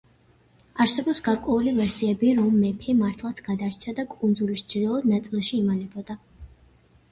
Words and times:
არსებობს 0.85 1.19
გარკვეული 1.27 1.73
ვერსიები, 1.79 2.31
რომ 2.39 2.49
მეფე 2.63 2.97
მართლაც 3.03 3.43
გადარჩა 3.49 3.95
და 4.01 4.07
კუნძულის 4.17 4.67
ჩრდილოეთ 4.75 5.09
ნაწილში 5.15 5.57
იმალებოდა. 5.63 6.21